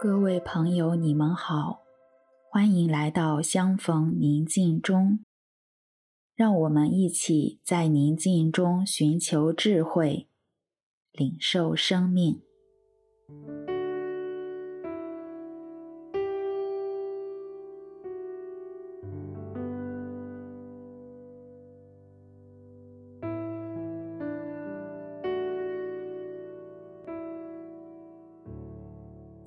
[0.00, 1.82] 各位朋友，你们好，
[2.52, 5.18] 欢迎来到相逢宁静中。
[6.36, 10.28] 让我们一起在宁静中寻求智慧，
[11.10, 12.40] 领受生命。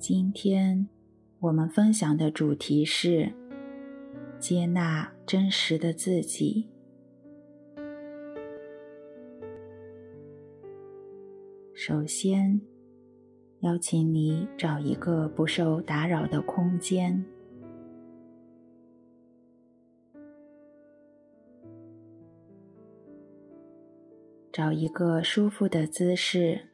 [0.02, 0.88] 今天
[1.38, 3.32] 我们分享的主题是
[4.36, 6.68] 接纳真实的自己。
[11.72, 12.60] 首先，
[13.60, 17.24] 邀请你找一个不受打扰的空间，
[24.52, 26.71] 找一个舒服的姿势。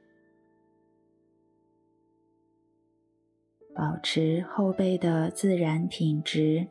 [3.78, 6.66] 保持后背的自然挺直，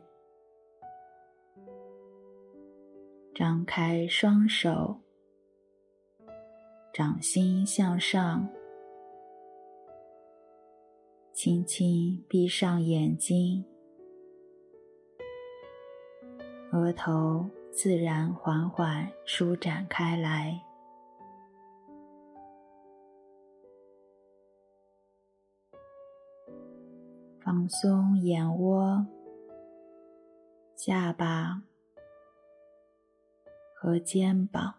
[3.34, 5.00] 张开双手，
[6.92, 8.46] 掌心向上，
[11.32, 13.64] 轻轻闭上眼睛，
[16.72, 20.62] 额头自然缓缓舒展开来。
[27.48, 29.06] 放松眼窝、
[30.76, 31.62] 下巴
[33.74, 34.74] 和肩膀，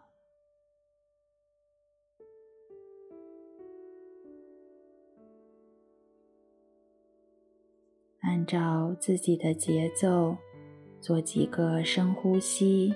[8.20, 10.36] 按照自己的节奏
[11.00, 12.94] 做几个深呼吸。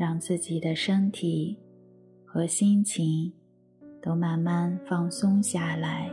[0.00, 1.54] 让自己的身体
[2.24, 3.30] 和心情
[4.00, 6.10] 都慢慢放松下来。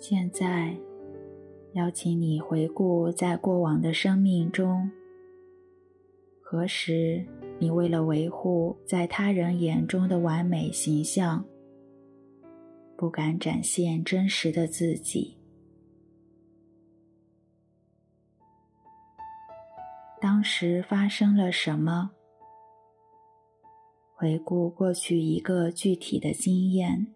[0.00, 0.74] 现在，
[1.72, 4.88] 邀请你回顾在过往的生命中，
[6.40, 7.26] 何时
[7.58, 11.44] 你为了维护在他人眼中的完美形象，
[12.96, 15.36] 不敢展现真实的自己？
[20.20, 22.12] 当时发生了什么？
[24.14, 27.14] 回顾过去一个具体的经验。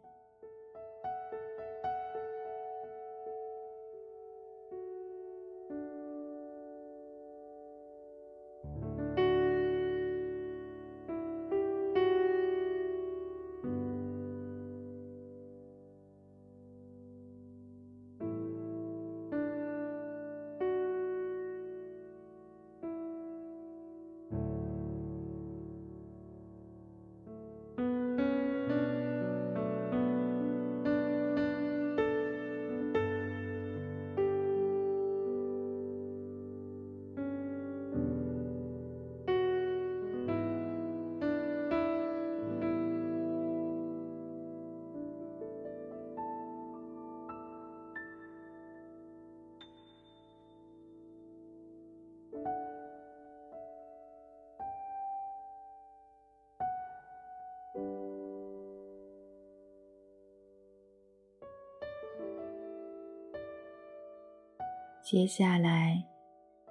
[65.12, 66.02] 接下来，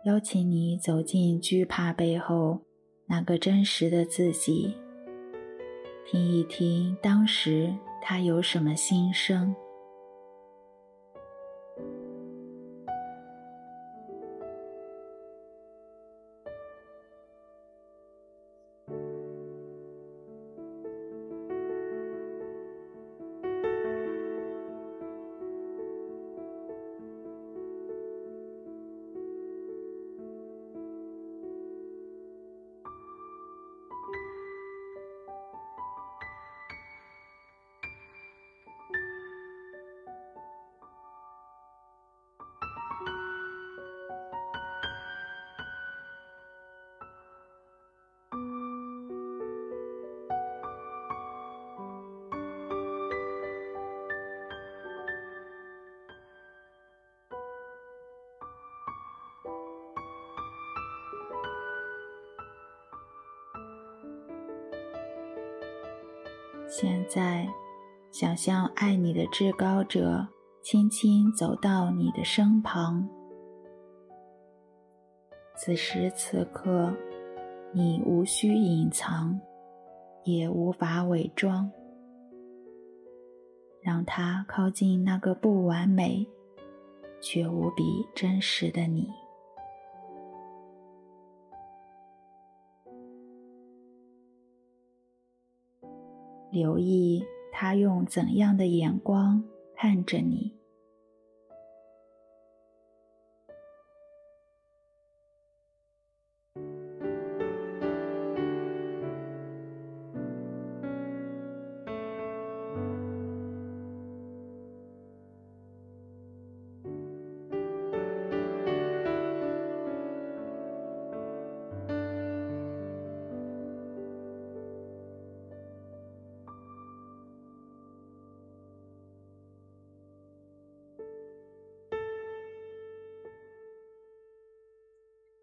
[0.04, 2.60] 邀请你走进惧怕背后
[3.06, 4.76] 那个真实的自己，
[6.08, 7.72] 听一听当时
[8.02, 9.56] 他有什么心声。
[66.74, 67.46] 现在，
[68.12, 70.26] 想象爱你的至高者
[70.64, 73.06] 轻轻走到你的身旁。
[75.54, 76.96] 此时此刻，
[77.74, 79.38] 你无需隐藏，
[80.24, 81.70] 也无法伪装。
[83.82, 86.26] 让他靠近那个不完美
[87.20, 87.84] 却无比
[88.16, 89.10] 真实的你。
[96.52, 99.44] 留意他用怎样的眼光
[99.76, 100.61] 看着你。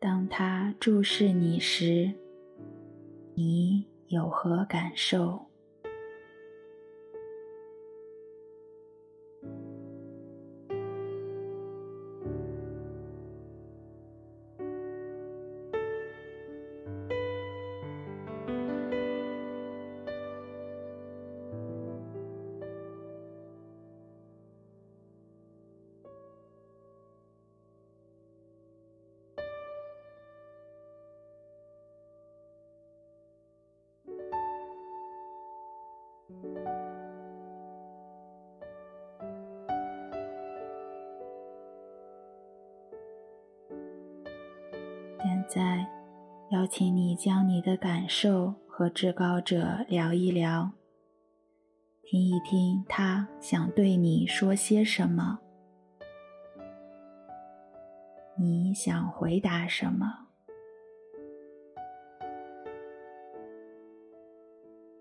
[0.09, 2.11] 当他注视你时，
[3.35, 5.48] 你有何感受？
[45.49, 45.87] 在，
[46.51, 50.71] 邀请你将你的感受和至高者聊一聊，
[52.03, 55.39] 听一听他想对你说些什么，
[58.39, 60.07] 你想回答什么？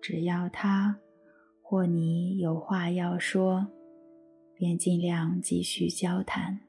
[0.00, 0.98] 只要他
[1.60, 3.66] 或你有话要说，
[4.54, 6.67] 便尽量继续交谈。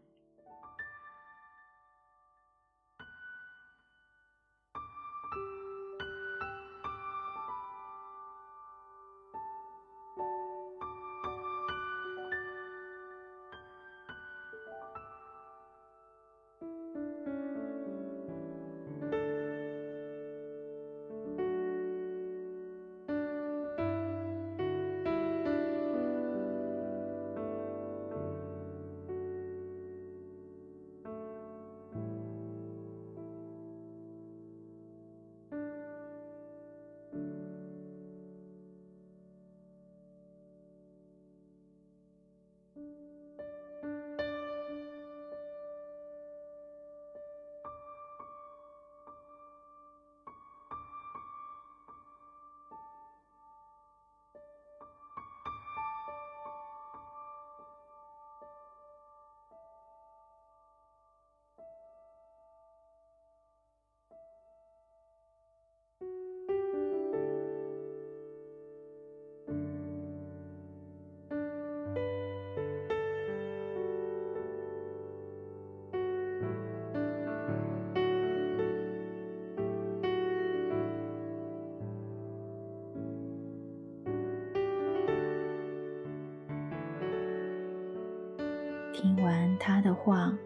[89.01, 90.37] 听完他的话，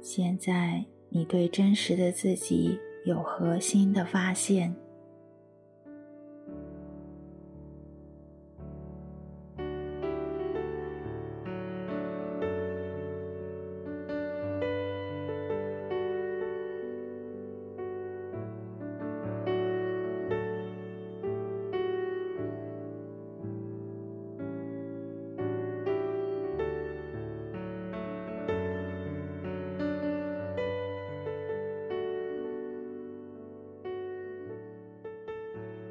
[0.00, 4.72] 现在你对真实的自己有何新的发现？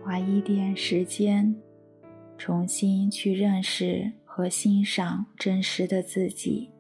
[0.08, 1.54] 花一点时间，
[2.38, 6.72] 重新去认识和欣赏真实的自己。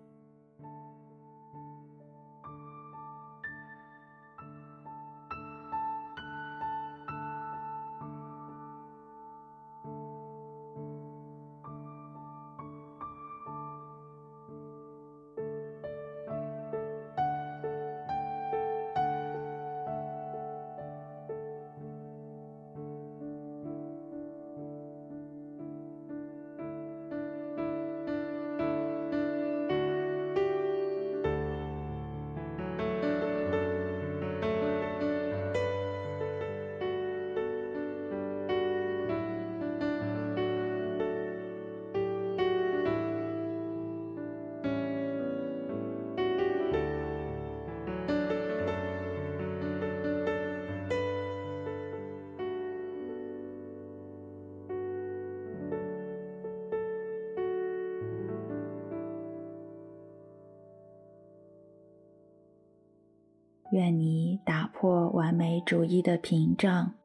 [63.77, 66.96] 愿你打破完美主义的屏障，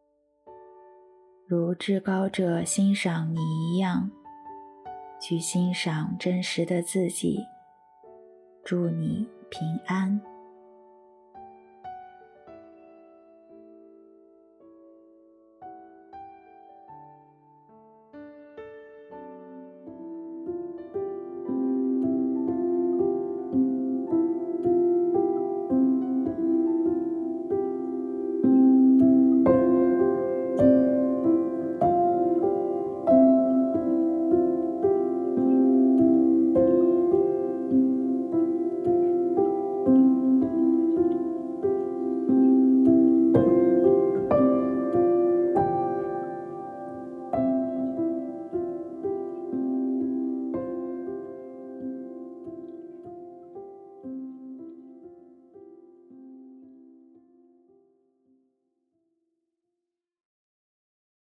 [1.46, 4.10] 如至高者欣赏你一样，
[5.20, 7.40] 去欣赏真实的自己。
[8.64, 10.18] 祝你平安。